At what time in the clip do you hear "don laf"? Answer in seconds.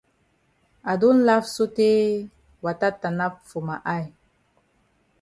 1.01-1.43